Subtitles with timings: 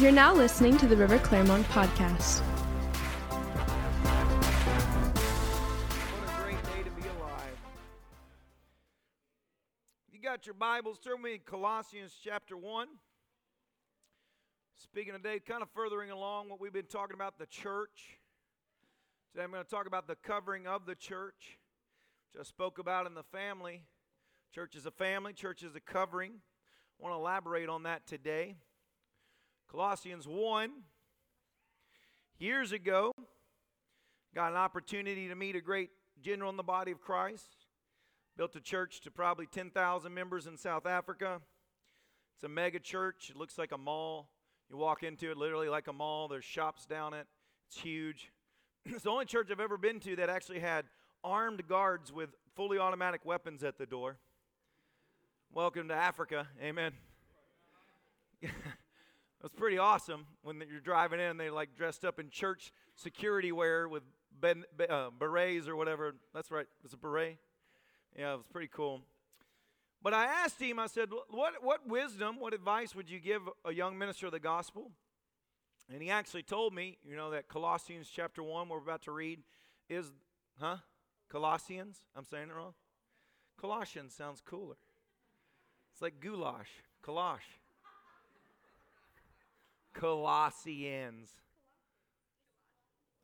[0.00, 2.40] You're now listening to the River Clermont podcast.
[6.08, 7.58] What a great day to be alive.
[10.10, 12.88] You got your Bibles, turn me to Colossians chapter 1.
[14.78, 18.16] Speaking today, kind of furthering along what we've been talking about the church.
[19.32, 21.58] Today I'm going to talk about the covering of the church,
[22.32, 23.82] which I spoke about in the family.
[24.54, 26.36] Church is a family, church is a covering.
[26.98, 28.56] I want to elaborate on that today.
[29.70, 30.72] Colossians 1.
[32.40, 33.12] Years ago,
[34.34, 37.66] got an opportunity to meet a great general in the body of Christ.
[38.36, 41.40] Built a church to probably 10,000 members in South Africa.
[42.34, 43.30] It's a mega church.
[43.30, 44.30] It looks like a mall.
[44.68, 46.26] You walk into it literally like a mall.
[46.26, 47.28] There's shops down it.
[47.68, 48.32] It's huge.
[48.86, 50.86] it's the only church I've ever been to that actually had
[51.22, 54.16] armed guards with fully automatic weapons at the door.
[55.52, 56.48] Welcome to Africa.
[56.60, 56.92] Amen.
[59.42, 61.38] It's pretty awesome when you're driving in.
[61.38, 64.02] They like dressed up in church security wear with
[64.38, 66.14] ben, uh, berets or whatever.
[66.34, 66.66] That's right.
[66.84, 67.38] It's a beret.
[68.18, 69.00] Yeah, it was pretty cool.
[70.02, 70.78] But I asked him.
[70.78, 74.40] I said, "What what wisdom, what advice would you give a young minister of the
[74.40, 74.90] gospel?"
[75.92, 79.42] And he actually told me, you know, that Colossians chapter one we're about to read
[79.88, 80.12] is,
[80.60, 80.76] huh?
[81.28, 81.98] Colossians.
[82.14, 82.74] I'm saying it wrong.
[83.60, 84.76] Colossians sounds cooler.
[85.92, 86.68] It's like goulash.
[87.02, 87.59] Colosh.
[89.92, 91.30] Colossians.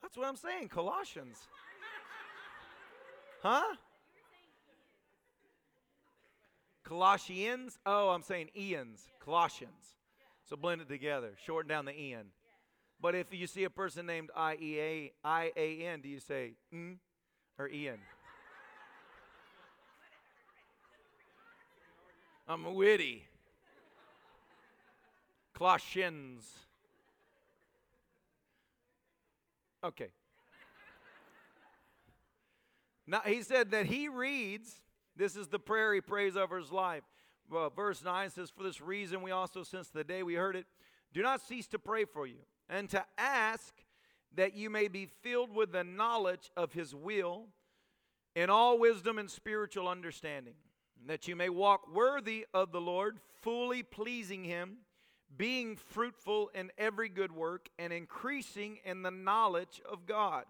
[0.02, 1.38] That's what I'm saying, Colossians.
[3.42, 3.76] Huh?
[6.84, 7.78] Colossians?
[7.84, 9.08] Oh, I'm saying Ian's.
[9.24, 9.96] Colossians.
[10.48, 11.32] So blend it together.
[11.44, 12.26] Shorten down the Ian.
[13.00, 16.20] But if you see a person named I E A I A N, do you
[16.20, 16.96] say mm
[17.58, 17.98] or Ian?
[22.48, 23.24] I'm witty.
[25.56, 26.44] Colossians.
[29.82, 30.08] Okay.
[33.06, 34.82] Now, he said that he reads,
[35.16, 37.04] this is the prayer he prays over his life.
[37.48, 40.66] Well, verse 9 says, For this reason, we also, since the day we heard it,
[41.14, 43.72] do not cease to pray for you and to ask
[44.34, 47.46] that you may be filled with the knowledge of his will
[48.34, 50.54] in all wisdom and spiritual understanding,
[51.06, 54.78] that you may walk worthy of the Lord, fully pleasing him
[55.36, 60.44] being fruitful in every good work and increasing in the knowledge of God,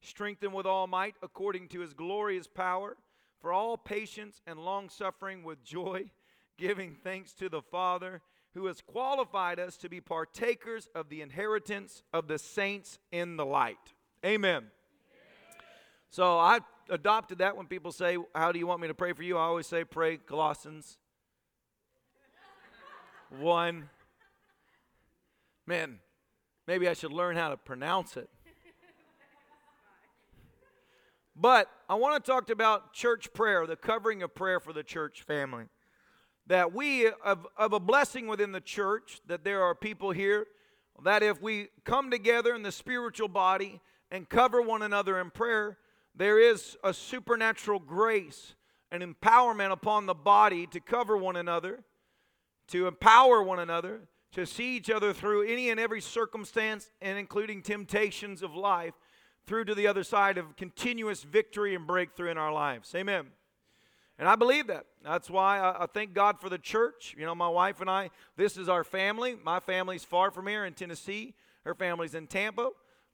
[0.00, 2.96] strengthened with all might according to his glorious power,
[3.40, 6.10] for all patience and long suffering with joy,
[6.58, 8.22] giving thanks to the Father
[8.54, 13.44] who has qualified us to be partakers of the inheritance of the saints in the
[13.44, 13.92] light.
[14.24, 14.64] Amen.
[16.08, 19.22] So I adopted that when people say, How do you want me to pray for
[19.22, 19.36] you?
[19.36, 20.96] I always say, Pray Colossians
[23.38, 23.90] 1
[25.66, 25.98] Man,
[26.66, 28.28] maybe I should learn how to pronounce it.
[31.34, 35.22] But I want to talk about church prayer, the covering of prayer for the church
[35.22, 35.64] family.
[36.46, 40.46] That we, of, of a blessing within the church, that there are people here
[41.04, 45.78] that if we come together in the spiritual body and cover one another in prayer,
[46.14, 48.54] there is a supernatural grace
[48.90, 51.84] and empowerment upon the body to cover one another,
[52.68, 57.62] to empower one another, to see each other through any and every circumstance, and including
[57.62, 58.92] temptations of life,
[59.46, 62.94] through to the other side of continuous victory and breakthrough in our lives.
[62.94, 63.28] Amen.
[64.18, 64.84] And I believe that.
[65.02, 67.14] That's why I, I, thank God for the church.
[67.18, 69.36] You know, my wife and I, this is our family.
[69.42, 71.32] My family's far from here in Tennessee.
[71.64, 72.68] Her family's in Tampa.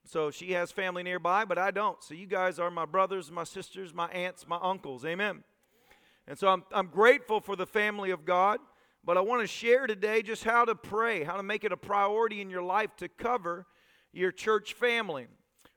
[0.05, 2.03] So she has family nearby, but I don't.
[2.03, 5.05] So you guys are my brothers, my sisters, my aunts, my uncles.
[5.05, 5.45] Amen.
[6.27, 8.59] And so I'm, I'm grateful for the family of God.
[9.05, 11.77] But I want to share today just how to pray, how to make it a
[11.77, 13.67] priority in your life to cover
[14.13, 15.27] your church family.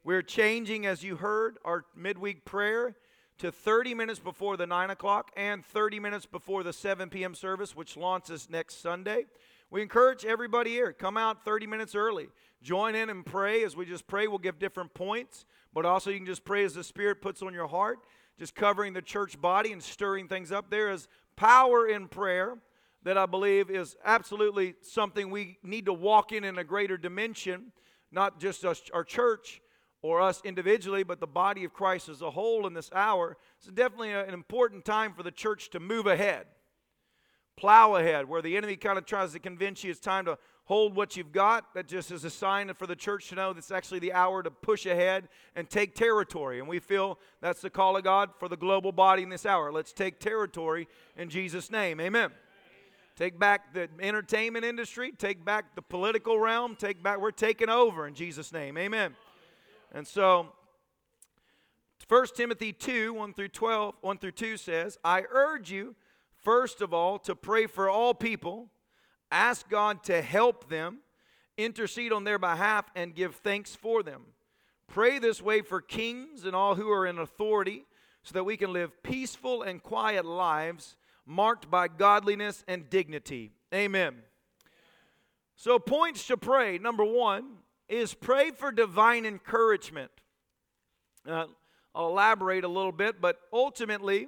[0.04, 2.96] We're changing, as you heard, our midweek prayer
[3.40, 7.34] to 30 minutes before the 9 o'clock and 30 minutes before the 7 p.m.
[7.34, 9.26] service, which launches next Sunday.
[9.72, 12.28] We encourage everybody here, come out 30 minutes early.
[12.62, 13.64] Join in and pray.
[13.64, 16.76] As we just pray, we'll give different points, but also you can just pray as
[16.76, 17.98] the Spirit puts on your heart,
[18.38, 20.70] just covering the church body and stirring things up.
[20.70, 22.60] There is power in prayer
[23.06, 27.72] that I believe is absolutely something we need to walk in in a greater dimension,
[28.12, 29.62] not just us, our church
[30.02, 33.38] or us individually, but the body of Christ as a whole in this hour.
[33.60, 36.48] It's definitely an important time for the church to move ahead,
[37.56, 40.96] plow ahead, where the enemy kind of tries to convince you it's time to hold
[40.96, 41.76] what you've got.
[41.76, 44.50] That just is a sign for the church to know that's actually the hour to
[44.50, 46.58] push ahead and take territory.
[46.58, 49.72] And we feel that's the call of God for the global body in this hour.
[49.72, 52.02] Let's take territory in Jesus' name.
[52.02, 52.32] Amen.
[53.16, 58.08] Take back the entertainment industry, take back the political realm, take back, we're taking over
[58.08, 58.78] in Jesus' name.
[58.78, 59.16] Amen.
[59.94, 60.50] And so,
[62.10, 65.96] 1 Timothy 2 1 through 12, 1 through 2 says, I urge you,
[66.44, 68.68] first of all, to pray for all people,
[69.32, 71.00] ask God to help them,
[71.58, 74.24] intercede on their behalf, and give thanks for them.
[74.88, 77.86] Pray this way for kings and all who are in authority,
[78.24, 83.52] so that we can live peaceful and quiet lives marked by godliness and dignity.
[83.74, 84.16] Amen.
[85.56, 86.78] So, points to pray.
[86.78, 87.58] Number one
[87.88, 90.12] is pray for divine encouragement.
[91.28, 91.46] Uh,
[91.94, 94.28] I'll elaborate a little bit, but ultimately,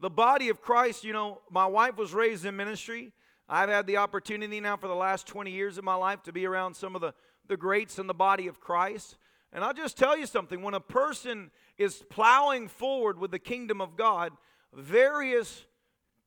[0.00, 3.12] the body of Christ, you know, my wife was raised in ministry.
[3.48, 6.46] I've had the opportunity now for the last 20 years of my life to be
[6.46, 7.14] around some of the,
[7.46, 9.16] the greats in the body of Christ.
[9.52, 13.80] And I'll just tell you something when a person is plowing forward with the kingdom
[13.80, 14.32] of God,
[14.74, 15.64] various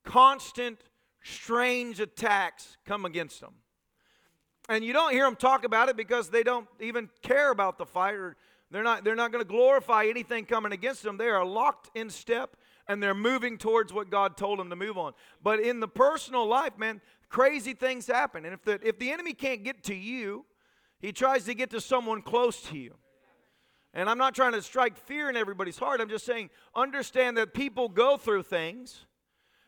[0.04, 0.80] constant,
[1.24, 3.54] strange attacks come against them.
[4.68, 7.86] And you don't hear them talk about it because they don't even care about the
[7.86, 8.38] fight or
[8.72, 11.18] they're not, they're not going to glorify anything coming against them.
[11.18, 12.56] They are locked in step
[12.88, 15.14] and they're moving towards what God told them to move on.
[15.42, 18.46] But in the personal life, man, crazy things happen.
[18.46, 20.46] And if the, if the enemy can't get to you,
[21.00, 22.96] he tries to get to someone close to you.
[23.94, 26.00] And I'm not trying to strike fear in everybody's heart.
[26.00, 29.06] I'm just saying, understand that people go through things.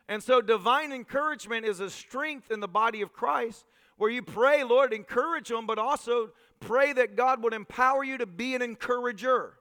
[0.07, 3.65] And so, divine encouragement is a strength in the body of Christ
[3.97, 8.25] where you pray, Lord, encourage them, but also pray that God would empower you to
[8.25, 9.53] be an encourager.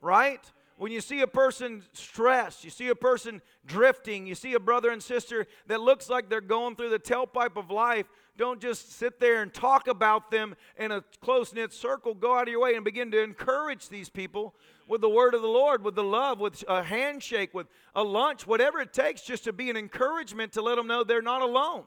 [0.00, 0.40] Right?
[0.78, 4.90] When you see a person stressed, you see a person drifting, you see a brother
[4.90, 8.06] and sister that looks like they're going through the tailpipe of life,
[8.36, 12.14] don't just sit there and talk about them in a close knit circle.
[12.14, 14.54] Go out of your way and begin to encourage these people
[14.88, 18.46] with the word of the Lord, with the love, with a handshake, with a lunch,
[18.46, 21.84] whatever it takes just to be an encouragement to let them know they're not alone.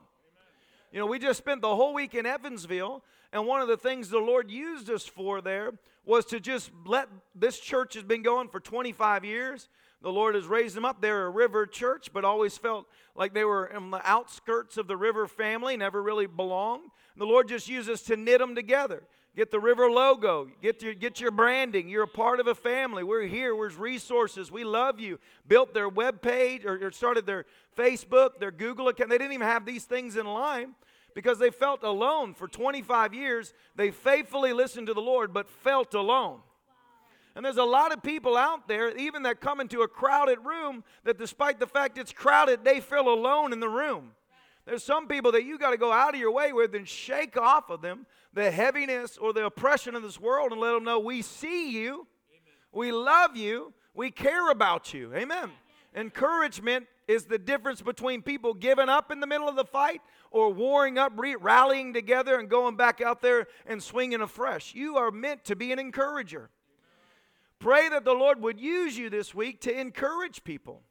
[0.92, 3.04] You know, we just spent the whole week in Evansville,
[3.34, 5.74] and one of the things the Lord used us for there
[6.06, 9.68] was to just let this church has been going for 25 years.
[10.02, 11.02] The Lord has raised them up.
[11.02, 14.96] They're a river church, but always felt like they were in the outskirts of the
[14.96, 16.92] river family, never really belonged.
[17.18, 19.04] The Lord just used us to knit them together.
[19.36, 20.48] Get the river logo.
[20.62, 21.90] Get your, get your branding.
[21.90, 23.04] You're a part of a family.
[23.04, 23.54] We're here.
[23.54, 24.50] Where's resources?
[24.50, 25.20] We love you.
[25.46, 27.46] Built their web page or, or started their
[27.78, 29.10] Facebook, their Google account.
[29.10, 30.74] They didn't even have these things in line
[31.14, 33.54] because they felt alone for 25 years.
[33.76, 36.40] They faithfully listened to the Lord, but felt alone.
[37.36, 40.86] And there's a lot of people out there, even that come into a crowded room,
[41.04, 44.12] that despite the fact it's crowded, they feel alone in the room.
[44.66, 47.38] There's some people that you got to go out of your way with and shake
[47.38, 51.00] off of them the heaviness or the oppression of this world and let them know
[51.00, 52.56] we see you, Amen.
[52.72, 55.14] we love you, we care about you.
[55.14, 55.52] Amen.
[55.96, 60.02] Encouragement is the difference between people giving up in the middle of the fight
[60.32, 64.74] or warring up, re- rallying together, and going back out there and swinging afresh.
[64.74, 66.50] You are meant to be an encourager.
[67.60, 70.82] Pray that the Lord would use you this week to encourage people,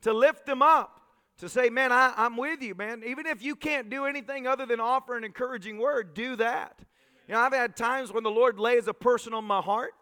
[0.00, 1.00] to lift them up,
[1.38, 3.02] to say, man, I, am with you, man.
[3.06, 6.78] Even if you can't do anything other than offer an encouraging word, do that.
[7.26, 9.92] You know, I've had times when the Lord lays a person on my heart.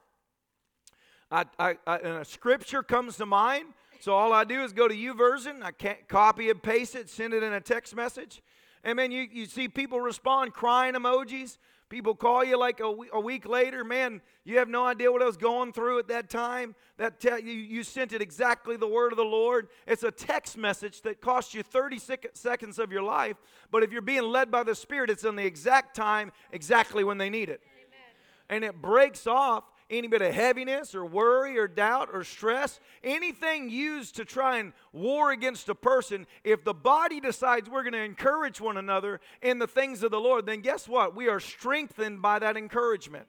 [1.30, 3.66] I, I, I, and a scripture comes to mind.
[4.00, 5.62] So all I do is go to YouVersion.
[5.62, 8.42] I can't copy and paste it, send it in a text message.
[8.84, 11.58] And man, you, you see people respond crying emojis.
[11.88, 15.26] People call you like a, a week later, man, you have no idea what I
[15.26, 16.74] was going through at that time.
[16.96, 19.68] That te- you, you sent it exactly the word of the Lord.
[19.86, 23.36] It's a text message that costs you 30 sec- seconds of your life,
[23.70, 27.18] but if you're being led by the Spirit, it's in the exact time, exactly when
[27.18, 27.60] they need it.
[27.64, 27.84] Amen.
[28.48, 33.70] And it breaks off any bit of heaviness or worry or doubt or stress, anything
[33.70, 38.02] used to try and war against a person, if the body decides we're going to
[38.02, 41.14] encourage one another in the things of the Lord, then guess what?
[41.14, 43.26] We are strengthened by that encouragement.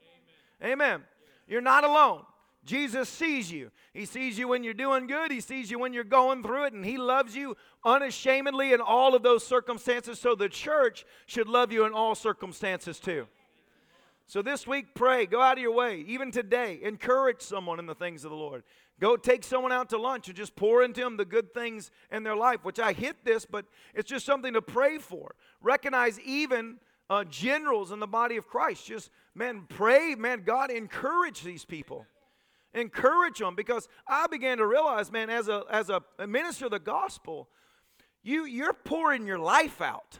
[0.61, 0.73] Amen.
[0.73, 1.03] Amen.
[1.47, 2.23] You're not alone.
[2.65, 3.71] Jesus sees you.
[3.93, 5.31] He sees you when you're doing good.
[5.31, 6.73] He sees you when you're going through it.
[6.73, 10.19] And He loves you unashamedly in all of those circumstances.
[10.19, 13.27] So the church should love you in all circumstances too.
[14.29, 15.25] So this week, pray.
[15.25, 16.03] Go out of your way.
[16.05, 18.63] Even today, encourage someone in the things of the Lord.
[18.99, 22.23] Go take someone out to lunch and just pour into them the good things in
[22.23, 25.35] their life, which I hit this, but it's just something to pray for.
[25.61, 26.75] Recognize even
[27.09, 28.85] uh, generals in the body of Christ.
[28.85, 32.05] Just, man, pray, man, God, encourage these people.
[32.73, 36.79] Encourage them because I began to realize, man, as a, as a minister of the
[36.79, 37.47] gospel,
[38.23, 40.19] you, you're pouring your life out.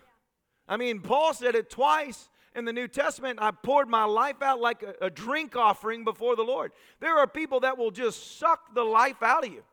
[0.65, 4.59] I mean, Paul said it twice in the New Testament, I poured my life out
[4.59, 6.71] like a, a, drink offering before the Lord.
[6.99, 9.63] There are people that will just suck the life out of you.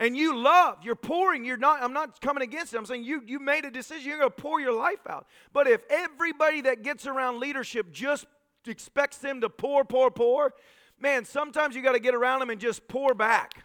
[0.00, 2.78] and you love, you're pouring, you're not, I'm not coming against it.
[2.78, 5.26] I'm saying you, you made a decision, you're to pour your life out.
[5.52, 8.26] But if everybody that gets around leadership just
[8.66, 10.54] expects them to pour, pour, pour,
[11.00, 13.64] man, sometimes you got to get around them and just pour back.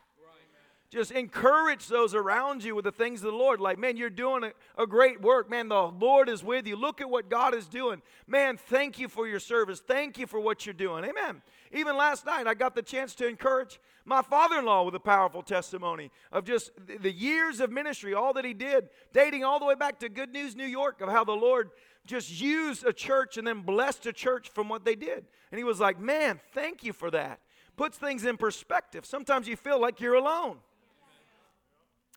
[0.92, 3.62] Just encourage those around you with the things of the Lord.
[3.62, 5.50] Like, man, you're doing a, a, great work.
[5.50, 6.76] Man, the Lord is with you.
[6.76, 8.02] Look at what God is doing.
[8.28, 9.80] Man, thank you for your service.
[9.80, 11.06] Thank you for what you're doing.
[11.06, 11.42] Amen.
[11.72, 15.00] Even last night, I got the chance to encourage my father in law with a
[15.00, 19.66] powerful testimony of just the years of ministry, all that he did, dating all the
[19.66, 21.70] way back to Good News New York, of how the Lord
[22.06, 25.24] just used a church and then blessed a church from what they did.
[25.52, 27.40] And he was like, man, thank you for that.
[27.78, 29.06] Puts things in perspective.
[29.06, 30.58] Sometimes you feel like you're alone.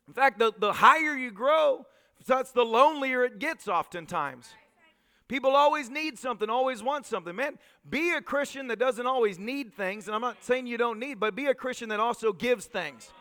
[0.07, 1.85] In fact, the, the higher you grow,
[2.25, 4.47] that's the lonelier it gets oftentimes.
[5.27, 7.35] People always need something, always want something.
[7.35, 7.57] Man,
[7.89, 11.19] be a Christian that doesn't always need things, and I'm not saying you don't need,
[11.19, 13.11] but be a Christian that also gives things.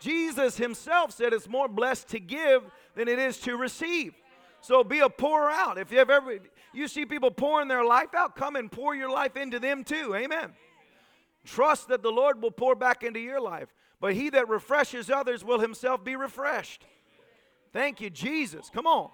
[0.00, 2.62] Jesus himself said it's more blessed to give
[2.94, 4.14] than it is to receive.
[4.62, 5.76] So be a pour out.
[5.76, 6.38] If you have ever
[6.72, 10.14] you see people pouring their life out, come and pour your life into them too.
[10.14, 10.52] Amen.
[11.44, 13.68] Trust that the Lord will pour back into your life.
[14.02, 16.84] But he that refreshes others will himself be refreshed.
[17.72, 18.68] Thank you, Jesus.
[18.68, 19.10] Come on.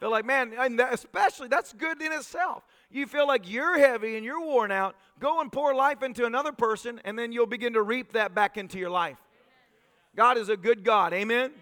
[0.00, 2.64] Feel like, man, and that, especially that's good in itself.
[2.90, 6.50] You feel like you're heavy and you're worn out, go and pour life into another
[6.50, 9.18] person, and then you'll begin to reap that back into your life.
[10.16, 11.12] God is a good God.
[11.12, 11.52] Amen.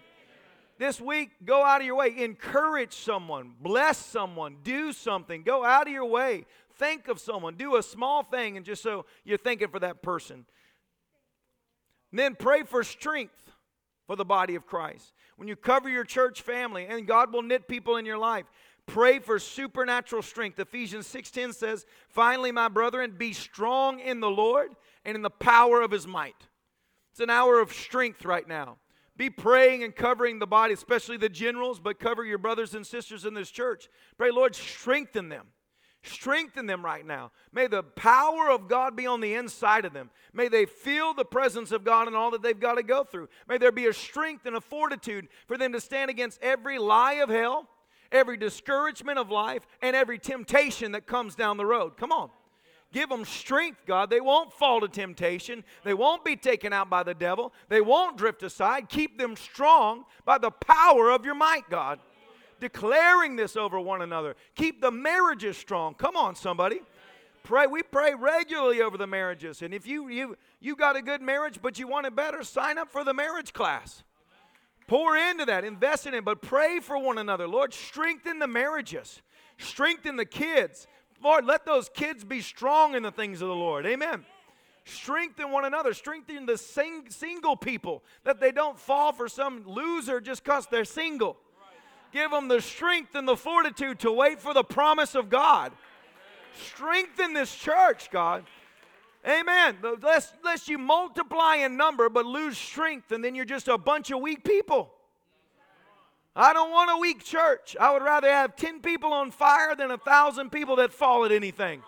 [0.79, 2.11] This week, go out of your way.
[2.17, 5.43] Encourage someone, bless someone, do something.
[5.43, 6.45] Go out of your way.
[6.79, 10.47] Think of someone, do a small thing, and just so you're thinking for that person.
[12.11, 13.51] Then pray for strength
[14.05, 15.13] for the body of Christ.
[15.37, 18.45] When you cover your church family, and God will knit people in your life,
[18.85, 20.59] pray for supernatural strength.
[20.59, 24.75] Ephesians 6:10 says, "Finally, my brethren, be strong in the Lord
[25.05, 26.47] and in the power of his might."
[27.11, 28.79] It's an hour of strength right now.
[29.17, 33.25] Be praying and covering the body, especially the generals, but cover your brothers and sisters
[33.25, 33.87] in this church.
[34.17, 35.53] Pray, Lord, strengthen them.
[36.03, 37.31] Strengthen them right now.
[37.53, 40.09] May the power of God be on the inside of them.
[40.33, 43.29] May they feel the presence of God and all that they've got to go through.
[43.47, 47.15] May there be a strength and a fortitude for them to stand against every lie
[47.15, 47.69] of hell,
[48.11, 51.97] every discouragement of life, and every temptation that comes down the road.
[51.97, 52.31] Come on.
[52.91, 54.09] Give them strength, God.
[54.09, 55.63] They won't fall to temptation.
[55.85, 57.53] They won't be taken out by the devil.
[57.69, 58.89] They won't drift aside.
[58.89, 61.99] Keep them strong by the power of your might, God
[62.61, 64.35] declaring this over one another.
[64.55, 65.93] Keep the marriages strong.
[65.95, 66.79] Come on, somebody.
[67.43, 67.67] Pray.
[67.67, 69.61] We pray regularly over the marriages.
[69.61, 72.77] And if you you you got a good marriage, but you want it better, sign
[72.77, 74.03] up for the marriage class.
[74.87, 77.47] Pour into that, invest in it, but pray for one another.
[77.47, 79.21] Lord, strengthen the marriages,
[79.57, 80.87] strengthen the kids.
[81.23, 83.85] Lord, let those kids be strong in the things of the Lord.
[83.85, 84.25] Amen
[84.83, 90.19] strengthen one another, strengthen the sing- single people that they don't fall for some loser
[90.19, 91.37] just because they're single.
[92.11, 95.71] Give them the strength and the fortitude to wait for the promise of God.
[96.53, 98.43] Strengthen this church, God.
[99.27, 99.77] Amen.
[100.01, 104.11] Lest, lest you multiply in number but lose strength, and then you're just a bunch
[104.11, 104.91] of weak people.
[106.35, 107.75] I don't want a weak church.
[107.79, 111.31] I would rather have 10 people on fire than a thousand people that fall at
[111.31, 111.83] anything.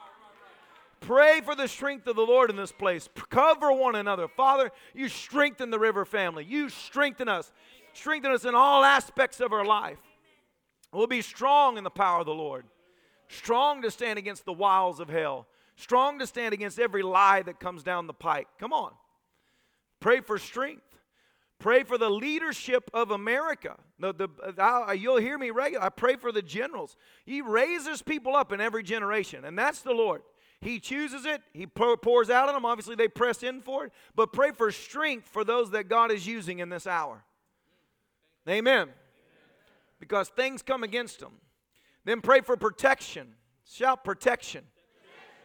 [1.00, 3.10] Pray for the strength of the Lord in this place.
[3.30, 4.28] Cover one another.
[4.28, 6.46] Father, you strengthen the river family.
[6.46, 7.52] You strengthen us.
[7.94, 9.98] Strengthen us in all aspects of our life.
[10.94, 12.66] We'll be strong in the power of the Lord,
[13.28, 17.60] strong to stand against the wiles of hell, strong to stand against every lie that
[17.60, 18.48] comes down the pike.
[18.60, 18.92] Come on.
[20.00, 20.84] Pray for strength.
[21.58, 23.76] Pray for the leadership of America.
[23.98, 25.86] The, the, I, you'll hear me regularly.
[25.86, 26.96] I pray for the generals.
[27.26, 30.22] He raises people up in every generation, and that's the Lord.
[30.60, 32.66] He chooses it, He pours out on them.
[32.66, 36.28] Obviously, they press in for it, but pray for strength for those that God is
[36.28, 37.24] using in this hour.
[38.48, 38.90] Amen
[40.04, 41.32] because things come against them.
[42.04, 43.36] Then pray for protection.
[43.66, 44.66] Shout protection.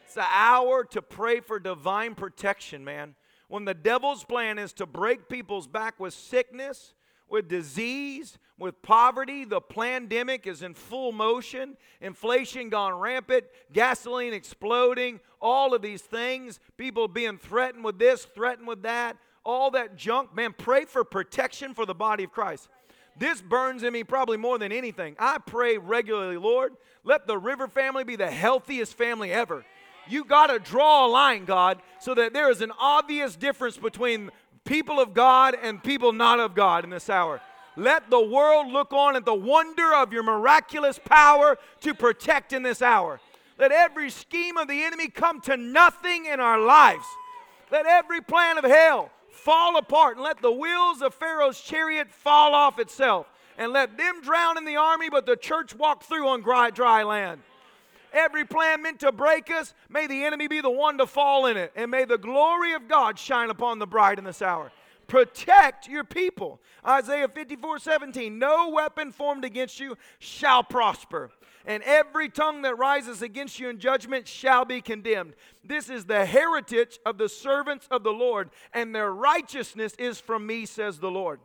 [0.04, 3.14] It's the hour to pray for divine protection, man.
[3.46, 6.94] When the devil's plan is to break people's back with sickness,
[7.28, 15.20] with disease, with poverty, the pandemic is in full motion, inflation gone rampant, gasoline exploding,
[15.40, 20.34] all of these things, people being threatened with this, threatened with that, all that junk.
[20.34, 22.68] Man, pray for protection for the body of Christ.
[23.18, 25.16] This burns in me probably more than anything.
[25.18, 29.64] I pray regularly, Lord, let the River family be the healthiest family ever.
[30.08, 34.30] You got to draw a line, God, so that there is an obvious difference between
[34.64, 37.40] people of God and people not of God in this hour.
[37.76, 42.62] Let the world look on at the wonder of your miraculous power to protect in
[42.62, 43.20] this hour.
[43.58, 47.04] Let every scheme of the enemy come to nothing in our lives.
[47.70, 52.54] Let every plan of hell fall apart and let the wheels of Pharaoh's chariot fall
[52.54, 53.26] off itself
[53.57, 57.02] and let them drown in the army, but the church walk through on dry, dry
[57.02, 57.40] land.
[58.12, 61.57] Every plan meant to break us, may the enemy be the one to fall in
[61.57, 64.73] it, and may the glory of God shine upon the bride in this hour.
[65.09, 66.61] Protect your people.
[66.87, 68.38] Isaiah 54 17.
[68.38, 71.30] No weapon formed against you shall prosper,
[71.68, 75.34] and every tongue that rises against you in judgment shall be condemned.
[75.62, 80.46] This is the heritage of the servants of the Lord, and their righteousness is from
[80.46, 81.40] me, says the Lord.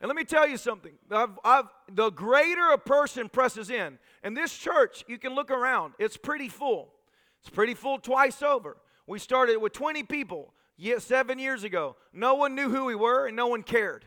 [0.00, 0.92] And let me tell you something.
[1.12, 5.94] I've, I've, the greater a person presses in, and this church, you can look around,
[6.00, 6.88] it's pretty full.
[7.40, 8.76] It's pretty full twice over.
[9.06, 10.52] We started with 20 people
[10.98, 11.94] seven years ago.
[12.12, 14.06] No one knew who we were, and no one cared.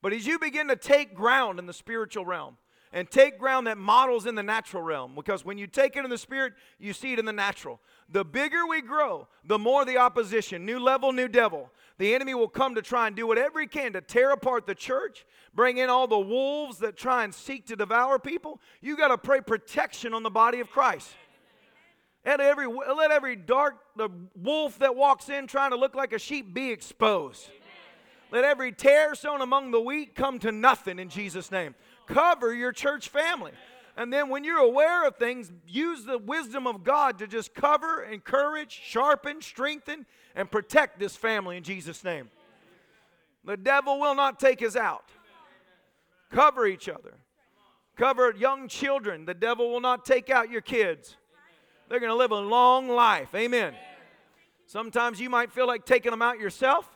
[0.00, 2.56] But as you begin to take ground in the spiritual realm,
[2.92, 5.14] and take ground that models in the natural realm.
[5.14, 7.80] Because when you take it in the spirit, you see it in the natural.
[8.10, 11.70] The bigger we grow, the more the opposition, new level, new devil.
[11.98, 14.74] The enemy will come to try and do whatever he can to tear apart the
[14.74, 18.60] church, bring in all the wolves that try and seek to devour people.
[18.80, 21.10] You got to pray protection on the body of Christ.
[22.24, 26.18] Let every, let every dark the wolf that walks in trying to look like a
[26.18, 27.50] sheep be exposed.
[28.30, 31.74] Let every tear sown among the wheat come to nothing in Jesus' name
[32.08, 33.52] cover your church family.
[33.96, 38.02] And then when you're aware of things, use the wisdom of God to just cover,
[38.04, 42.30] encourage, sharpen, strengthen, and protect this family in Jesus' name.
[43.44, 45.10] The devil will not take us out.
[46.30, 47.14] Cover each other.
[47.96, 49.24] Cover young children.
[49.24, 51.16] The devil will not take out your kids.
[51.88, 53.34] They're going to live a long life.
[53.34, 53.74] Amen.
[54.66, 56.86] Sometimes you might feel like taking them out yourself,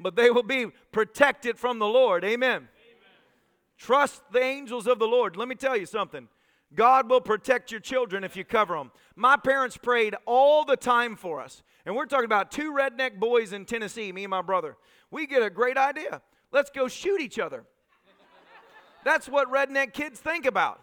[0.00, 2.24] but they will be protected from the Lord.
[2.24, 2.68] Amen.
[3.78, 5.36] Trust the angels of the Lord.
[5.36, 6.28] Let me tell you something.
[6.74, 8.90] God will protect your children if you cover them.
[9.14, 11.62] My parents prayed all the time for us.
[11.84, 14.76] And we're talking about two redneck boys in Tennessee, me and my brother.
[15.10, 16.20] We get a great idea.
[16.52, 17.64] Let's go shoot each other.
[19.04, 20.80] That's what redneck kids think about.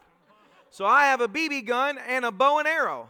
[0.69, 3.09] So I have a BB gun and a bow and arrow.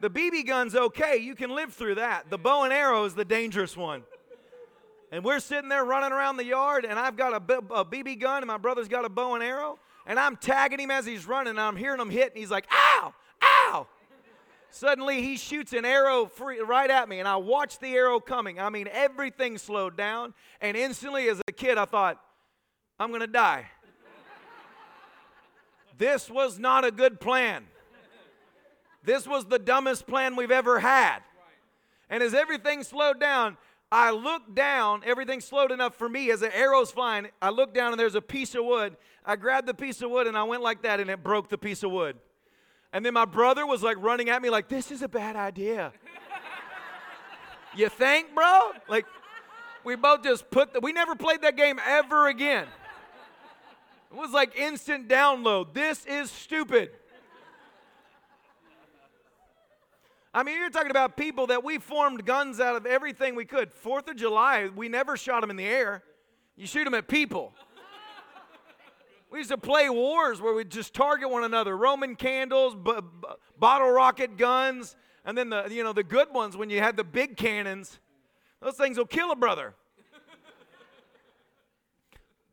[0.00, 2.30] The BB gun's okay, you can live through that.
[2.30, 4.04] The bow and arrow is the dangerous one.
[5.10, 8.46] And we're sitting there running around the yard, and I've got a, BB gun, and
[8.46, 11.60] my brother's got a bow and arrow, and I'm tagging him as he's running, and
[11.60, 13.86] I'm hearing him hit, and he's like, ow, ow.
[14.70, 18.60] Suddenly, he shoots an arrow free, right at me, and I watch the arrow coming.
[18.60, 22.20] I mean, everything slowed down, and instantly, as a kid, I thought,
[23.00, 23.66] I'm to die.
[25.96, 27.64] this was not a good plan.
[29.04, 31.20] This was the dumbest plan we've ever had.
[32.10, 33.56] And as everything slowed down,
[33.90, 37.28] I look down, everything slowed enough for me as the arrow's flying.
[37.40, 38.96] I look down and there's a piece of wood.
[39.24, 41.56] I grabbed the piece of wood and I went like that and it broke the
[41.56, 42.16] piece of wood.
[42.92, 45.92] And then my brother was like running at me like, this is a bad idea.
[47.74, 48.72] you think, bro?
[48.88, 49.06] Like,
[49.84, 52.66] we both just put the, we never played that game ever again.
[54.10, 55.72] It was like instant download.
[55.72, 56.90] This is stupid.
[60.34, 63.72] I mean, you're talking about people that we formed guns out of everything we could.
[63.72, 66.02] Fourth of July, we never shot them in the air.
[66.56, 67.54] You shoot them at people.
[69.30, 71.76] We used to play wars where we'd just target one another.
[71.76, 76.56] Roman candles, b- b- bottle rocket guns, and then the you know the good ones
[76.56, 78.00] when you had the big cannons.
[78.60, 79.74] Those things will kill a brother.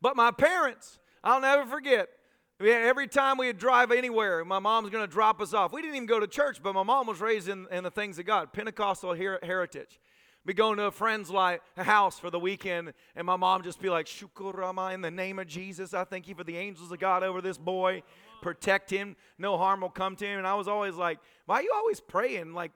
[0.02, 2.10] but my parents, I'll never forget.
[2.58, 5.72] Every time we would drive anywhere, my mom's going to drop us off.
[5.72, 8.18] We didn't even go to church, but my mom was raised in, in the things
[8.18, 10.00] of God, Pentecostal her- heritage.
[10.46, 13.90] We go to a friend's like, house for the weekend, and my mom just be
[13.90, 17.22] like, Shukurama, in the name of Jesus, I thank you for the angels of God
[17.22, 18.02] over this boy.
[18.40, 19.16] Protect him.
[19.38, 20.38] No harm will come to him.
[20.38, 22.70] And I was always like, why are you always praying like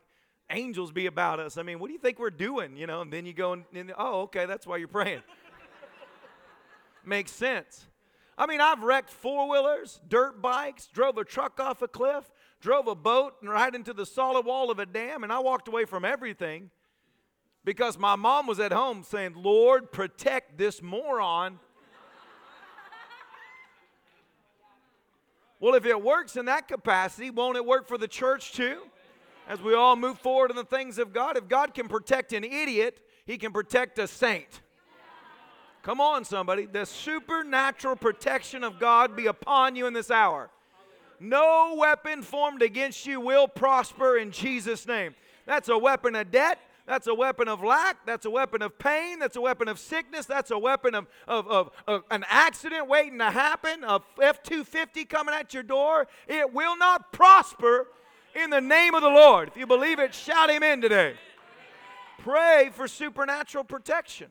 [0.50, 1.56] angels be about us?
[1.56, 2.76] I mean, what do you think we're doing?
[2.76, 5.22] You know, and then you go and, and oh, okay, that's why you're praying.
[7.04, 7.86] Makes sense.
[8.40, 12.24] I mean, I've wrecked four wheelers, dirt bikes, drove a truck off a cliff,
[12.62, 15.68] drove a boat and right into the solid wall of a dam, and I walked
[15.68, 16.70] away from everything
[17.66, 21.58] because my mom was at home saying, Lord, protect this moron.
[25.60, 28.84] well, if it works in that capacity, won't it work for the church too?
[29.48, 32.44] As we all move forward in the things of God, if God can protect an
[32.44, 34.62] idiot, he can protect a saint.
[35.82, 36.66] Come on, somebody.
[36.66, 40.50] The supernatural protection of God be upon you in this hour.
[41.18, 45.14] No weapon formed against you will prosper in Jesus' name.
[45.46, 46.58] That's a weapon of debt.
[46.86, 48.04] That's a weapon of lack.
[48.04, 49.18] That's a weapon of pain.
[49.18, 50.26] That's a weapon of sickness.
[50.26, 55.04] That's a weapon of, of, of, of an accident waiting to happen, a F 250
[55.04, 56.08] coming at your door.
[56.26, 57.86] It will not prosper
[58.34, 59.48] in the name of the Lord.
[59.48, 61.14] If you believe it, shout Amen today.
[62.18, 64.28] Pray for supernatural protection.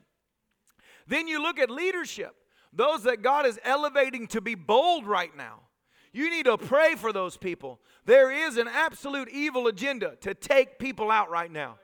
[1.10, 2.36] Then you look at leadership,
[2.72, 5.62] those that God is elevating to be bold right now.
[6.14, 7.80] You need to pray for those people.
[8.06, 11.78] There is an absolute evil agenda to take people out right now.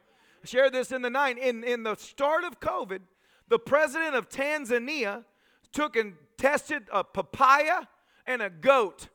[0.43, 1.39] I shared this in the night.
[1.39, 2.99] In, in the start of COVID,
[3.47, 5.25] the president of Tanzania
[5.71, 7.87] took and tested a papaya
[8.27, 9.09] and a goat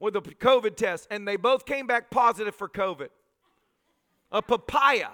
[0.00, 3.10] with a COVID test, and they both came back positive for COVID.
[4.32, 5.10] A papaya,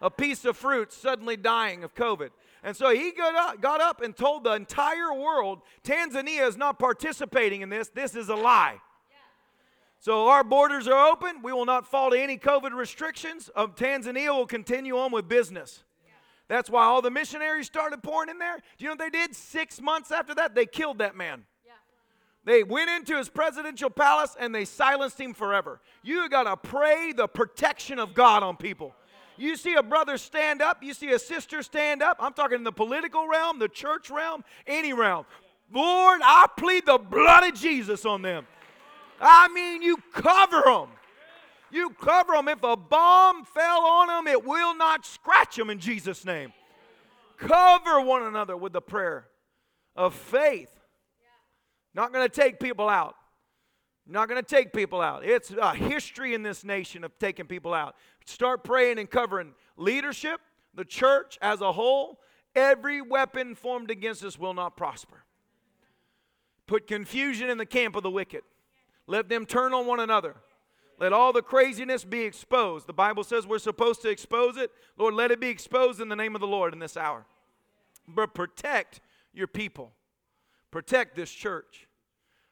[0.00, 2.30] a piece of fruit, suddenly dying of COVID.
[2.62, 6.78] And so he got up, got up and told the entire world Tanzania is not
[6.78, 7.88] participating in this.
[7.88, 8.80] This is a lie.
[9.98, 11.42] So our borders are open.
[11.42, 13.48] We will not fall to any COVID restrictions.
[13.54, 15.84] Of Tanzania will continue on with business.
[16.48, 18.56] That's why all the missionaries started pouring in there.
[18.56, 19.34] Do you know what they did?
[19.34, 21.44] Six months after that, they killed that man.
[22.44, 25.80] They went into his presidential palace and they silenced him forever.
[26.02, 28.94] You got to pray the protection of God on people.
[29.42, 32.16] You see a brother stand up, you see a sister stand up.
[32.20, 35.26] I'm talking in the political realm, the church realm, any realm.
[35.72, 38.46] Lord, I plead the blood of Jesus on them.
[39.20, 40.90] I mean, you cover them.
[41.72, 42.46] You cover them.
[42.46, 46.52] If a bomb fell on them, it will not scratch them in Jesus' name.
[47.36, 49.26] Cover one another with the prayer
[49.96, 50.70] of faith.
[51.94, 53.16] Not going to take people out.
[54.12, 55.24] Not going to take people out.
[55.24, 57.96] It's a history in this nation of taking people out.
[58.26, 60.38] Start praying and covering leadership,
[60.74, 62.20] the church as a whole.
[62.54, 65.24] Every weapon formed against us will not prosper.
[66.66, 68.42] Put confusion in the camp of the wicked.
[69.06, 70.36] Let them turn on one another.
[71.00, 72.86] Let all the craziness be exposed.
[72.86, 74.70] The Bible says we're supposed to expose it.
[74.98, 77.24] Lord, let it be exposed in the name of the Lord in this hour.
[78.06, 79.00] But protect
[79.32, 79.92] your people,
[80.70, 81.88] protect this church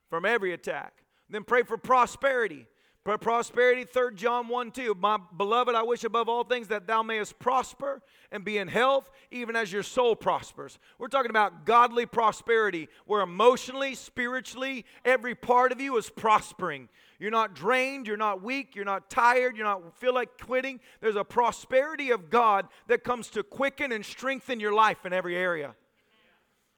[0.09, 1.01] from every attack.
[1.31, 2.66] Then pray for prosperity.
[3.05, 4.95] For prosperity, 3 John 1 2.
[5.01, 9.11] My beloved, I wish above all things that thou mayest prosper and be in health,
[9.31, 10.79] even as your soul prospers.
[10.99, 16.90] We're talking about godly prosperity, where emotionally, spiritually, every part of you is prospering.
[17.19, 20.79] You're not drained, you're not weak, you're not tired, you don't feel like quitting.
[21.01, 25.37] There's a prosperity of God that comes to quicken and strengthen your life in every
[25.37, 25.75] area.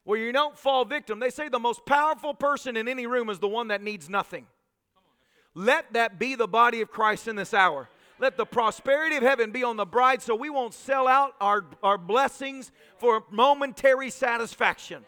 [0.05, 1.21] Where you don't fall victim.
[1.21, 4.47] They say the most powerful person in any room is the one that needs nothing.
[5.55, 7.89] Let that be the body of Christ in this hour.
[8.19, 11.65] Let the prosperity of heaven be on the bride so we won't sell out our,
[11.83, 15.05] our blessings for momentary satisfaction.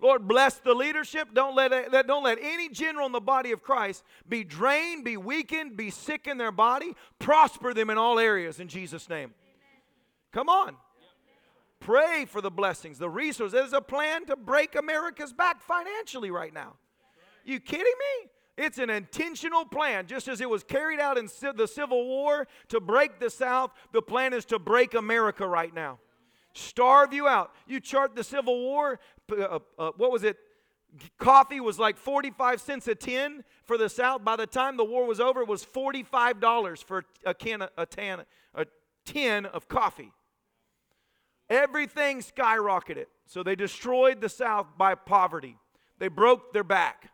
[0.00, 1.28] Lord, bless the leadership.
[1.32, 5.76] Don't let, don't let any general in the body of Christ be drained, be weakened,
[5.76, 6.94] be sick in their body.
[7.18, 9.32] Prosper them in all areas in Jesus' name.
[10.32, 10.76] Come on.
[11.84, 13.52] Pray for the blessings, the resources.
[13.52, 16.74] There's a plan to break America's back financially right now.
[17.44, 18.30] You kidding me?
[18.56, 20.06] It's an intentional plan.
[20.06, 24.00] Just as it was carried out in the Civil War to break the South, the
[24.00, 25.98] plan is to break America right now
[26.54, 27.52] starve you out.
[27.66, 30.38] You chart the Civil War, uh, uh, what was it?
[31.18, 34.24] Coffee was like 45 cents a tin for the South.
[34.24, 38.22] By the time the war was over, it was $45 for a, can, a, tan,
[38.54, 38.66] a
[39.04, 40.12] tin of coffee.
[41.50, 43.06] Everything skyrocketed.
[43.26, 45.56] So they destroyed the South by poverty.
[45.98, 47.10] They broke their back.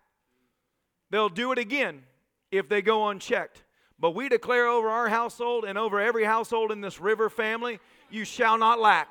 [1.11, 2.03] They'll do it again
[2.51, 3.65] if they go unchecked.
[3.99, 8.25] But we declare over our household and over every household in this river family, you
[8.25, 9.09] shall not lack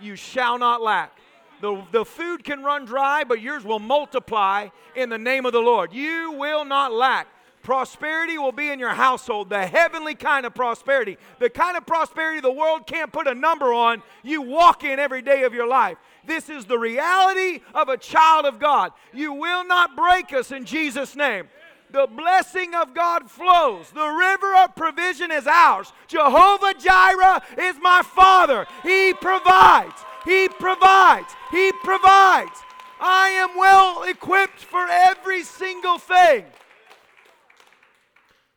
[0.00, 1.18] you shall not lack.
[1.60, 5.60] The, the food can run dry, but yours will multiply in the name of the
[5.60, 5.92] Lord.
[5.92, 7.26] You will not lack.
[7.64, 12.40] Prosperity will be in your household, the heavenly kind of prosperity, the kind of prosperity
[12.40, 14.02] the world can't put a number on.
[14.22, 15.96] You walk in every day of your life.
[16.26, 18.92] This is the reality of a child of God.
[19.14, 21.48] You will not break us in Jesus' name.
[21.90, 23.90] The blessing of God flows.
[23.92, 25.90] The river of provision is ours.
[26.06, 28.66] Jehovah Jireh is my Father.
[28.82, 30.04] He provides.
[30.26, 31.32] He provides.
[31.50, 32.60] He provides.
[33.00, 36.44] I am well equipped for every single thing.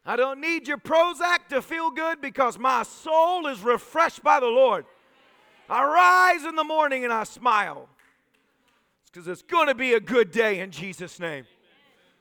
[0.07, 4.47] I don't need your Prozac to feel good because my soul is refreshed by the
[4.47, 4.85] Lord.
[5.69, 7.89] I rise in the morning and I smile.
[9.01, 11.45] It's because it's going to be a good day in Jesus' name.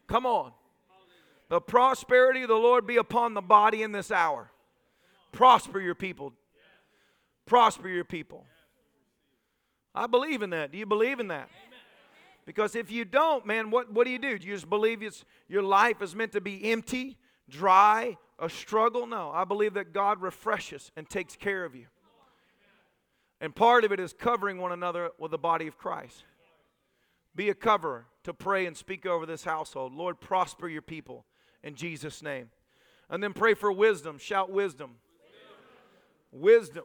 [0.09, 0.51] Come on.
[1.49, 4.51] The prosperity of the Lord be upon the body in this hour.
[5.31, 6.33] Prosper your people.
[7.47, 8.45] Prosper your people.
[9.95, 10.73] I believe in that.
[10.73, 11.49] Do you believe in that?
[12.47, 14.37] Because if you don't, man, what, what do you do?
[14.39, 17.17] Do you just believe it's, your life is meant to be empty,
[17.49, 19.07] dry, a struggle?
[19.07, 19.31] No.
[19.31, 21.87] I believe that God refreshes and takes care of you.
[23.41, 26.25] And part of it is covering one another with the body of Christ.
[27.35, 29.93] Be a coverer to pray and speak over this household.
[29.93, 31.27] Lord, prosper your people
[31.63, 32.51] in Jesus' name.
[33.11, 34.19] And then pray for wisdom.
[34.19, 34.97] Shout wisdom.
[36.33, 36.85] Wisdom.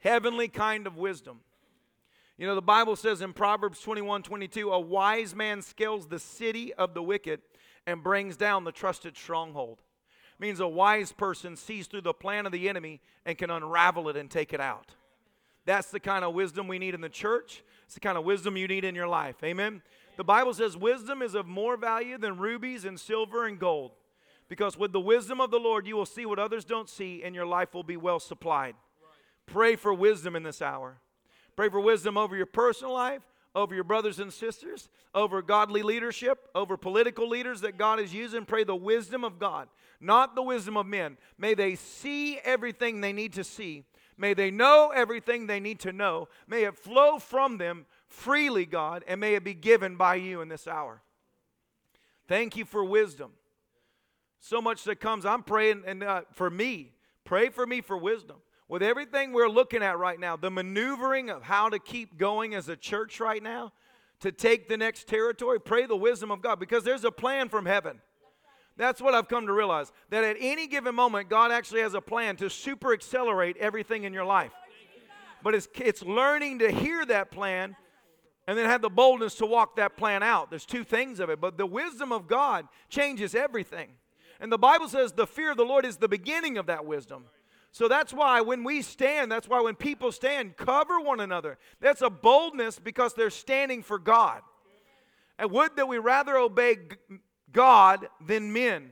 [0.00, 1.40] heavenly kind of wisdom.
[2.36, 6.74] You know, the Bible says in Proverbs 21 22, a wise man scales the city
[6.74, 7.40] of the wicked
[7.86, 9.80] and brings down the trusted stronghold.
[10.38, 14.08] It means a wise person sees through the plan of the enemy and can unravel
[14.08, 14.94] it and take it out.
[15.64, 17.62] That's the kind of wisdom we need in the church.
[17.84, 19.36] It's the kind of wisdom you need in your life.
[19.44, 19.82] Amen.
[20.16, 23.92] The Bible says wisdom is of more value than rubies and silver and gold.
[24.48, 27.34] Because with the wisdom of the Lord, you will see what others don't see, and
[27.34, 28.74] your life will be well supplied.
[29.46, 30.98] Pray for wisdom in this hour.
[31.56, 33.22] Pray for wisdom over your personal life,
[33.54, 38.44] over your brothers and sisters, over godly leadership, over political leaders that God is using.
[38.44, 39.68] Pray the wisdom of God,
[40.00, 41.18] not the wisdom of men.
[41.38, 43.84] May they see everything they need to see.
[44.16, 46.28] May they know everything they need to know.
[46.46, 50.48] May it flow from them freely, God, and may it be given by you in
[50.48, 51.02] this hour.
[52.28, 53.32] Thank you for wisdom
[54.42, 55.24] so much that comes.
[55.24, 56.92] I'm praying and uh, for me,
[57.24, 58.36] pray for me for wisdom.
[58.72, 62.70] With everything we're looking at right now, the maneuvering of how to keep going as
[62.70, 63.70] a church right now,
[64.20, 67.66] to take the next territory, pray the wisdom of God because there's a plan from
[67.66, 68.00] heaven.
[68.78, 72.00] That's what I've come to realize that at any given moment, God actually has a
[72.00, 74.52] plan to super accelerate everything in your life.
[75.42, 77.76] But it's, it's learning to hear that plan
[78.46, 80.48] and then have the boldness to walk that plan out.
[80.48, 83.90] There's two things of it, but the wisdom of God changes everything.
[84.40, 87.26] And the Bible says the fear of the Lord is the beginning of that wisdom.
[87.72, 91.58] So that's why when we stand, that's why when people stand, cover one another.
[91.80, 94.42] That's a boldness because they're standing for God.
[95.38, 96.76] And would that we rather obey
[97.50, 98.90] God than men.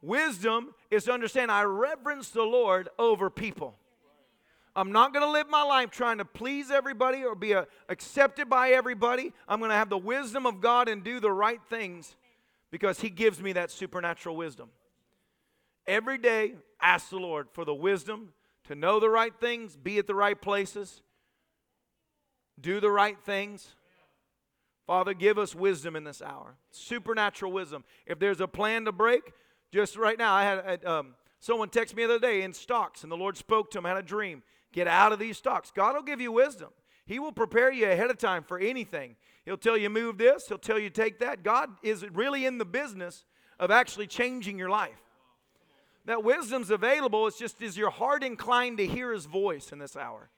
[0.00, 3.76] Wisdom is to understand I reverence the Lord over people.
[4.74, 8.48] I'm not going to live my life trying to please everybody or be a, accepted
[8.48, 9.32] by everybody.
[9.46, 12.16] I'm going to have the wisdom of God and do the right things
[12.70, 14.70] because He gives me that supernatural wisdom.
[15.86, 18.32] Every day, ask the Lord for the wisdom
[18.64, 21.02] to know the right things, be at the right places,
[22.60, 23.74] do the right things.
[24.86, 27.84] Father, give us wisdom in this hour, supernatural wisdom.
[28.06, 29.22] If there's a plan to break,
[29.72, 33.10] just right now, I had um, someone text me the other day in stocks, and
[33.10, 34.42] the Lord spoke to him, had a dream.
[34.72, 35.70] Get out of these stocks.
[35.74, 36.70] God will give you wisdom.
[37.06, 39.16] He will prepare you ahead of time for anything.
[39.44, 41.42] He'll tell you move this, he'll tell you take that.
[41.42, 43.24] God is really in the business
[43.58, 45.00] of actually changing your life.
[46.04, 49.96] That wisdom's available, it's just is your heart inclined to hear his voice in this
[49.96, 50.30] hour?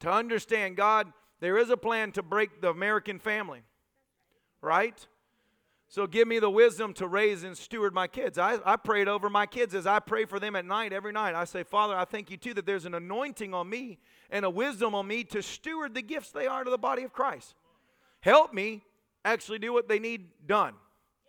[0.00, 3.62] To understand God, there is a plan to break the American family.
[4.60, 5.06] Right?
[5.88, 8.38] So give me the wisdom to raise and steward my kids.
[8.38, 11.36] I, I prayed over my kids as I pray for them at night, every night.
[11.36, 13.98] I say, Father, I thank you too that there's an anointing on me
[14.30, 17.12] and a wisdom on me to steward the gifts they are to the body of
[17.12, 17.54] Christ
[18.26, 18.82] help me
[19.24, 20.74] actually do what they need done,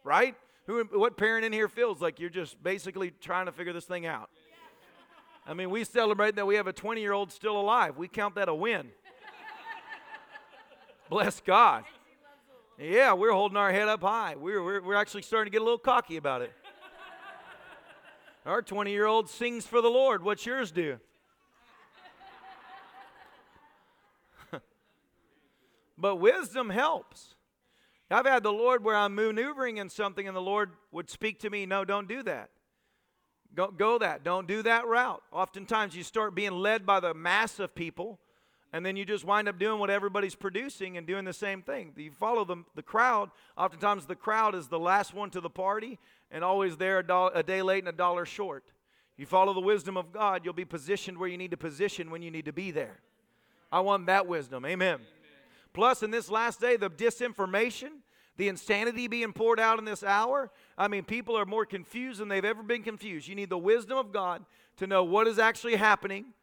[0.04, 0.36] right?
[0.68, 4.06] Who, what parent in here feels like you're just basically trying to figure this thing
[4.06, 4.30] out?
[5.46, 7.96] I mean, we celebrate that we have a 20 year old still alive.
[7.96, 8.90] We count that a win.
[11.10, 11.86] Bless God.
[12.78, 14.36] Yeah, we're holding our head up high.
[14.36, 16.52] We're, we're, we're actually starting to get a little cocky about it.
[18.46, 20.22] Our 20 year old sings for the Lord.
[20.22, 21.00] What's yours do?
[25.98, 27.37] But wisdom helps.
[28.10, 31.50] I've had the Lord where I'm maneuvering in something and the Lord would speak to
[31.50, 32.50] me, no, don't do that.
[33.54, 34.24] Go, go that.
[34.24, 35.22] Don't do that route.
[35.32, 38.20] Oftentimes you start being led by the mass of people
[38.72, 41.94] and then you just wind up doing what everybody's producing and doing the same thing.
[41.96, 43.32] You follow the, the crowd.
[43.58, 46.00] Oftentimes the crowd is the last one to the party
[46.32, 48.64] and always there a, do- a day late and a dollar short.
[49.18, 52.22] You follow the wisdom of God, you'll be positioned where you need to position when
[52.22, 53.00] you need to be there.
[53.72, 54.66] I want that wisdom.
[54.66, 55.00] Amen.
[55.78, 58.00] Plus, in this last day, the disinformation,
[58.36, 60.50] the insanity being poured out in this hour.
[60.76, 63.28] I mean, people are more confused than they've ever been confused.
[63.28, 64.44] You need the wisdom of God
[64.78, 66.34] to know what is actually happening,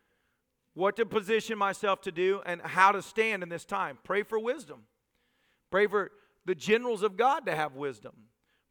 [0.75, 3.99] what to position myself to do, and how to stand in this time.
[4.05, 4.85] Pray for wisdom.
[5.69, 6.13] Pray for
[6.47, 8.13] the generals of God to have wisdom.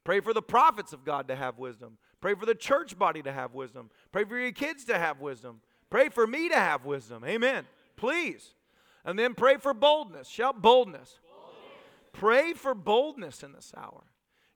[0.02, 1.98] Pray for the prophets of God to have wisdom.
[2.22, 3.90] Pray for the church body to have wisdom.
[4.12, 5.60] Pray for your kids to have wisdom.
[5.90, 7.22] Pray for me to have wisdom.
[7.22, 7.66] Amen.
[7.96, 8.54] Please.
[9.04, 10.28] And then pray for boldness.
[10.28, 11.18] Shout boldness.
[11.28, 11.62] boldness.
[12.12, 14.02] Pray for boldness in this hour.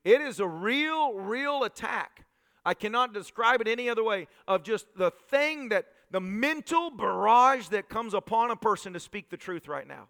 [0.04, 2.24] It is a real, real attack.
[2.64, 7.68] I cannot describe it any other way of just the thing that the mental barrage
[7.68, 10.08] that comes upon a person to speak the truth right now.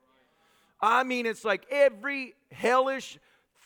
[0.80, 3.18] I mean, it's like every hellish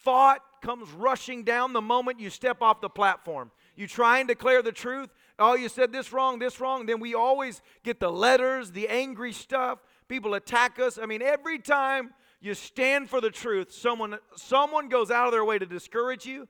[0.02, 3.50] thought comes rushing down the moment you step off the platform.
[3.76, 5.10] You try and declare the truth.
[5.38, 6.86] Oh, you said this wrong, this wrong.
[6.86, 9.78] Then we always get the letters, the angry stuff.
[10.12, 10.98] People attack us.
[11.00, 15.44] I mean, every time you stand for the truth, someone, someone goes out of their
[15.44, 16.46] way to discourage you,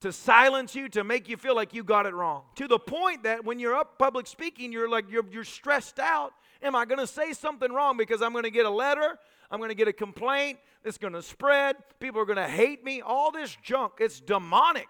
[0.00, 2.44] to silence you, to make you feel like you got it wrong.
[2.56, 6.32] To the point that when you're up public speaking, you're like, you're, you're stressed out
[6.62, 9.18] Am I going to say something wrong because I'm going to get a letter?
[9.50, 10.58] I'm going to get a complaint.
[10.84, 11.76] It's going to spread.
[11.98, 13.00] People are going to hate me.
[13.00, 14.88] All this junk, it's demonic.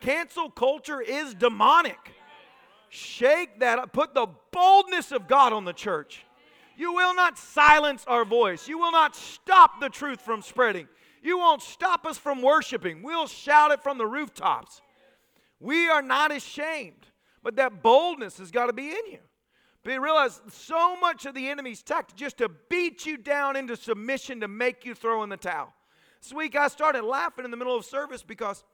[0.00, 1.98] Cancel culture is demonic.
[2.90, 3.92] Shake that up.
[3.92, 6.24] Put the boldness of God on the church.
[6.80, 8.66] You will not silence our voice.
[8.66, 10.88] You will not stop the truth from spreading.
[11.22, 13.02] You won't stop us from worshiping.
[13.02, 14.80] We'll shout it from the rooftops.
[15.60, 17.06] We are not ashamed,
[17.42, 19.18] but that boldness has got to be in you.
[19.84, 23.76] But you realize so much of the enemy's tactic just to beat you down into
[23.76, 25.74] submission to make you throw in the towel.
[26.22, 28.64] This week I started laughing in the middle of service because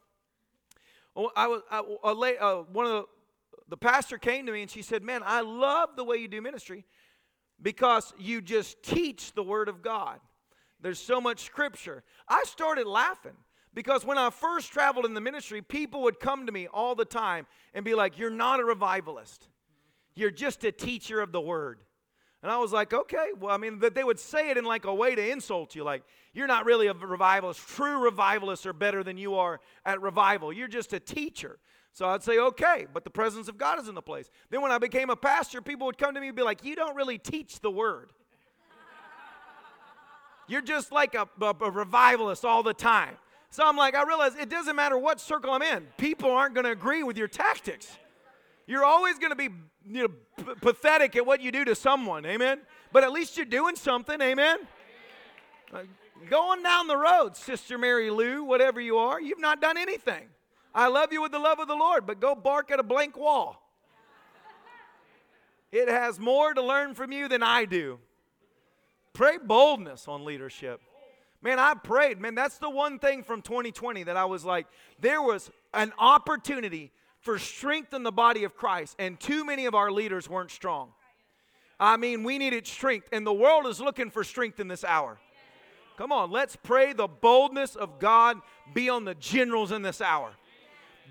[1.34, 3.04] I was I, uh, one of the
[3.68, 6.40] the pastor came to me and she said, "Man, I love the way you do
[6.40, 6.84] ministry
[7.60, 10.20] because you just teach the word of God.
[10.80, 13.36] There's so much scripture." I started laughing
[13.74, 17.04] because when I first traveled in the ministry, people would come to me all the
[17.04, 19.48] time and be like, "You're not a revivalist.
[20.14, 21.80] You're just a teacher of the word."
[22.42, 24.84] And I was like, okay, well, I mean, that they would say it in like
[24.84, 27.66] a way to insult you, like, you're not really a revivalist.
[27.66, 30.52] True revivalists are better than you are at revival.
[30.52, 31.58] You're just a teacher.
[31.96, 34.30] So I'd say, okay, but the presence of God is in the place.
[34.50, 36.76] Then when I became a pastor, people would come to me and be like, you
[36.76, 38.12] don't really teach the word.
[40.46, 43.16] You're just like a, a, a revivalist all the time.
[43.48, 46.66] So I'm like, I realize it doesn't matter what circle I'm in, people aren't going
[46.66, 47.96] to agree with your tactics.
[48.66, 49.48] You're always going to be
[49.88, 52.60] you know, p- pathetic at what you do to someone, amen?
[52.92, 54.58] But at least you're doing something, amen?
[55.72, 55.78] Uh,
[56.28, 60.28] going down the road, Sister Mary Lou, whatever you are, you've not done anything.
[60.76, 63.16] I love you with the love of the Lord, but go bark at a blank
[63.16, 63.62] wall.
[65.72, 67.98] It has more to learn from you than I do.
[69.14, 70.82] Pray boldness on leadership.
[71.40, 72.20] Man, I prayed.
[72.20, 74.66] Man, that's the one thing from 2020 that I was like,
[75.00, 79.74] there was an opportunity for strength in the body of Christ, and too many of
[79.74, 80.90] our leaders weren't strong.
[81.80, 85.18] I mean, we needed strength, and the world is looking for strength in this hour.
[85.96, 88.36] Come on, let's pray the boldness of God
[88.74, 90.32] be on the generals in this hour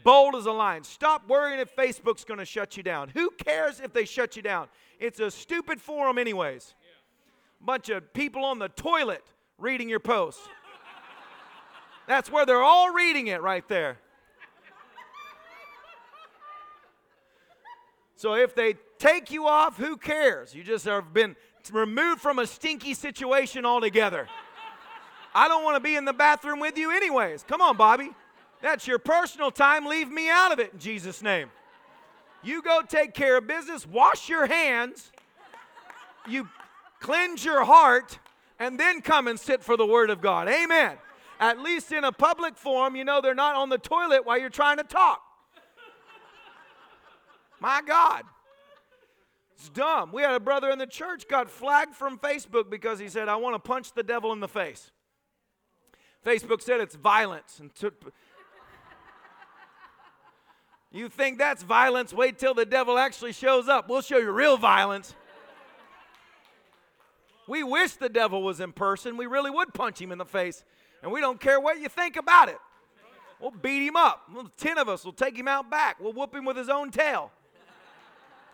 [0.06, 0.86] bold as a lion.
[0.86, 3.10] Stop worrying if Facebook's going to shut you down.
[3.10, 4.68] Who cares if they shut you down?
[5.00, 6.76] It's a stupid forum, anyways.
[7.60, 9.24] Bunch of people on the toilet
[9.58, 10.48] reading your posts.
[12.08, 13.98] That's where they're all reading it right there.
[18.16, 20.54] So if they take you off, who cares?
[20.54, 21.36] You just have been
[21.72, 24.28] removed from a stinky situation altogether.
[25.34, 27.44] I don't want to be in the bathroom with you, anyways.
[27.44, 28.12] Come on, Bobby.
[28.62, 29.86] That's your personal time.
[29.86, 31.50] Leave me out of it in Jesus' name.
[32.44, 35.12] You go take care of business, wash your hands,
[36.28, 36.48] you
[37.00, 38.20] cleanse your heart,
[38.60, 40.48] and then come and sit for the Word of God.
[40.48, 40.98] Amen.
[41.40, 44.50] At least in a public forum, you know they're not on the toilet while you're
[44.50, 45.22] trying to talk.
[47.60, 48.24] My God.
[49.56, 50.12] It's dumb.
[50.12, 53.38] We had a brother in the church got flagged from Facebook because he said, I
[53.38, 54.92] want to punch the devil in the face.
[56.26, 58.14] Facebook said it's violence and took
[61.00, 62.14] you think that's violence?
[62.14, 63.90] Wait till the devil actually shows up.
[63.90, 65.14] We'll show you real violence.
[67.48, 69.18] We wish the devil was in person.
[69.18, 70.64] We really would punch him in the face.
[71.04, 72.58] And we don't care what you think about it.
[73.40, 74.30] We'll beat him up.
[74.58, 75.98] Ten of us will take him out back.
[76.00, 77.32] We'll whoop him with his own tail.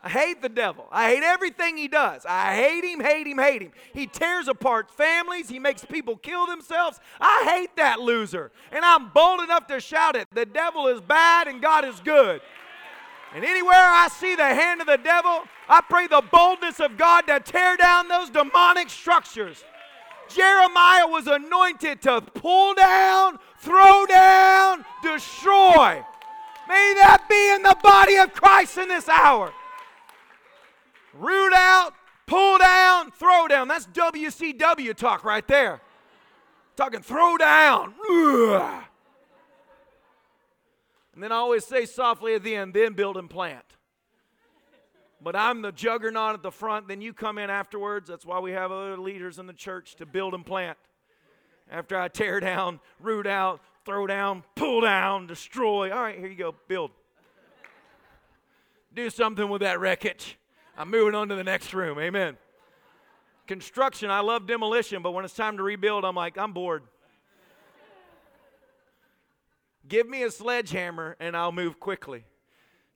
[0.03, 0.87] I hate the devil.
[0.91, 2.25] I hate everything he does.
[2.27, 3.71] I hate him, hate him, hate him.
[3.93, 5.47] He tears apart families.
[5.47, 6.99] He makes people kill themselves.
[7.19, 8.51] I hate that loser.
[8.71, 10.27] And I'm bold enough to shout it.
[10.33, 12.41] The devil is bad and God is good.
[13.35, 17.27] And anywhere I see the hand of the devil, I pray the boldness of God
[17.27, 19.63] to tear down those demonic structures.
[20.29, 26.03] Jeremiah was anointed to pull down, throw down, destroy.
[26.67, 29.53] May that be in the body of Christ in this hour
[31.13, 31.93] root out,
[32.27, 33.67] pull down, throw down.
[33.67, 35.81] That's WCW talk right there.
[36.75, 37.93] Talking throw down.
[41.13, 43.65] And then I always say softly at the end, then build and plant.
[45.23, 48.09] But I'm the juggernaut at the front, then you come in afterwards.
[48.09, 50.77] That's why we have other leaders in the church to build and plant.
[51.69, 55.91] After I tear down, root out, throw down, pull down, destroy.
[55.91, 56.91] All right, here you go, build.
[58.93, 60.37] Do something with that wreckage.
[60.77, 61.99] I'm moving on to the next room.
[61.99, 62.37] Amen.
[63.47, 66.83] Construction, I love demolition, but when it's time to rebuild, I'm like, I'm bored.
[69.87, 72.23] Give me a sledgehammer and I'll move quickly.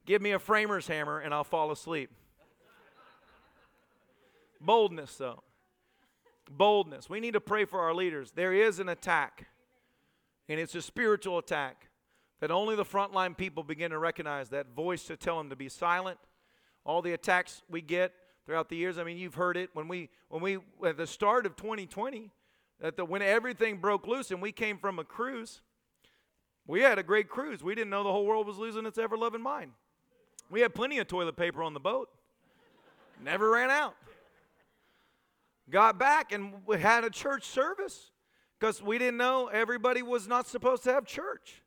[0.06, 2.10] Give me a framer's hammer and I'll fall asleep.
[4.62, 5.44] Boldness, though.
[6.50, 7.10] Boldness.
[7.10, 8.32] We need to pray for our leaders.
[8.32, 9.48] There is an attack,
[10.48, 11.90] and it's a spiritual attack
[12.40, 15.68] that only the frontline people begin to recognize that voice to tell them to be
[15.70, 16.20] silent
[16.86, 18.14] all the attacks we get
[18.46, 18.98] throughout the years.
[18.98, 22.32] I mean, you've heard it when we when we at the start of 2020,
[22.80, 25.62] that the when everything broke loose and we came from a cruise.
[26.68, 27.64] We had a great cruise.
[27.64, 29.72] We didn't know the whole world was losing its ever loving mind.
[30.50, 32.10] We had plenty of toilet paper on the boat.
[33.24, 33.96] Never ran out.
[35.70, 38.12] Got back and we had a church service
[38.60, 41.64] because we didn't know everybody was not supposed to have church.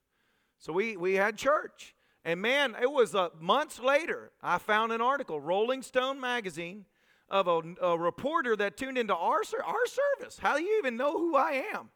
[0.59, 1.95] So we, we had church.
[2.29, 6.85] And man, it was uh, months later, I found an article, Rolling Stone magazine,
[7.31, 9.87] of a, a reporter that tuned into our, our
[10.19, 10.39] service.
[10.39, 11.89] How do you even know who I am?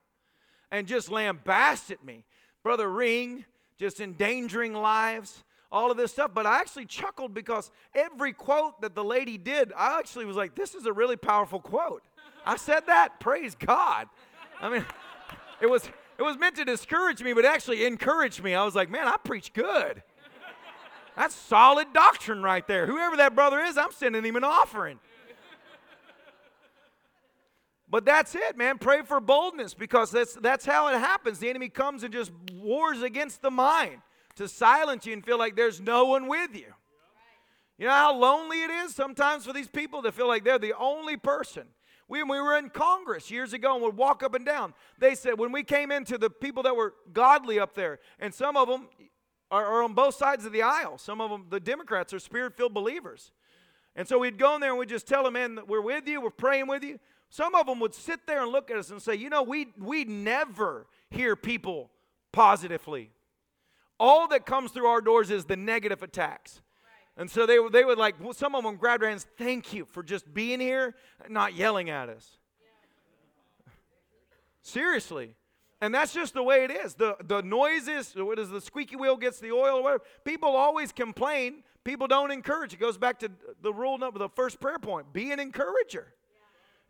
[0.70, 2.24] And just lambasted me.
[2.62, 3.44] Brother Ring,
[3.78, 6.30] just endangering lives, all of this stuff.
[6.32, 10.54] But I actually chuckled because every quote that the lady did, I actually was like,
[10.54, 12.04] this is a really powerful quote.
[12.46, 14.08] I said that, praise God.
[14.62, 14.86] I mean,
[15.60, 18.54] it was it was meant to discourage me, but actually encouraged me.
[18.54, 20.02] I was like, man, I preach good.
[21.16, 22.86] That's solid doctrine right there.
[22.86, 24.98] Whoever that brother is, I'm sending him an offering.
[27.88, 28.78] But that's it, man.
[28.78, 31.40] Pray for boldness because that's, that's how it happens.
[31.40, 33.98] The enemy comes and just wars against the mind
[34.36, 36.72] to silence you and feel like there's no one with you.
[37.76, 40.74] You know how lonely it is sometimes for these people to feel like they're the
[40.78, 41.64] only person.
[42.08, 44.72] We, we were in Congress years ago and would walk up and down.
[44.98, 48.56] They said, when we came into the people that were godly up there, and some
[48.56, 48.88] of them
[49.53, 52.57] are, are on both sides of the aisle, some of them, the Democrats, are spirit
[52.57, 53.30] filled believers.
[53.94, 56.20] And so we'd go in there and we'd just tell them, man, we're with you,
[56.22, 56.98] we're praying with you.
[57.28, 59.68] Some of them would sit there and look at us and say, you know, we,
[59.78, 61.90] we never hear people
[62.32, 63.11] positively.
[64.00, 66.62] All that comes through our doors is the negative attacks.
[67.18, 70.03] And so they, they would like, some of them grabbed their hands, thank you for
[70.03, 70.94] just being here,
[71.28, 72.38] not yelling at us.
[74.62, 75.34] Seriously.
[75.82, 76.94] And that's just the way it is.
[76.94, 80.04] The, the noises, what is the squeaky wheel gets the oil, or whatever.
[80.24, 81.64] People always complain.
[81.82, 82.72] People don't encourage.
[82.72, 83.30] It goes back to
[83.62, 86.14] the rule number, the first prayer point be an encourager.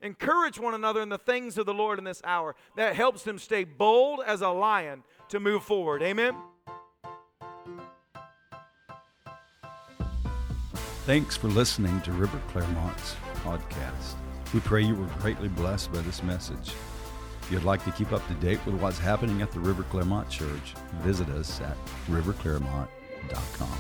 [0.02, 2.54] Encourage one another in the things of the Lord in this hour.
[2.76, 6.02] That helps them stay bold as a lion to move forward.
[6.02, 6.36] Amen.
[11.06, 14.16] Thanks for listening to River Clermont's podcast.
[14.52, 16.74] We pray you were greatly blessed by this message.
[17.42, 20.30] If you'd like to keep up to date with what's happening at the River Clermont
[20.30, 21.76] Church, visit us at
[22.06, 23.78] riverclermont.com.